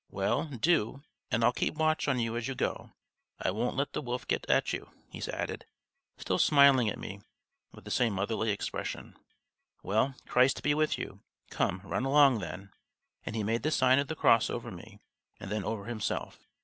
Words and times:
"Well, 0.09 0.45
do, 0.45 1.03
and 1.29 1.43
I'll 1.43 1.51
keep 1.53 1.75
watch 1.75 2.07
on 2.07 2.19
you 2.19 2.35
as 2.35 2.47
you 2.47 2.55
go. 2.55 2.89
I 3.39 3.51
won't 3.51 3.75
let 3.75 3.93
the 3.93 4.01
wolf 4.01 4.27
get 4.27 4.49
at 4.49 4.73
you," 4.73 4.89
he 5.11 5.21
added, 5.31 5.67
still 6.17 6.39
smiling 6.39 6.89
at 6.89 6.97
me 6.97 7.21
with 7.71 7.85
the 7.85 7.91
same 7.91 8.13
motherly 8.13 8.49
expression. 8.49 9.15
"Well, 9.83 10.15
Christ 10.25 10.63
be 10.63 10.73
with 10.73 10.97
you! 10.97 11.19
Come, 11.51 11.81
run 11.83 12.05
along 12.05 12.39
then," 12.39 12.71
and 13.27 13.35
he 13.35 13.43
made 13.43 13.61
the 13.61 13.69
sign 13.69 13.99
of 13.99 14.07
the 14.07 14.15
cross 14.15 14.49
over 14.49 14.71
me 14.71 14.97
and 15.39 15.51
then 15.51 15.63
over 15.63 15.85
himself. 15.85 16.39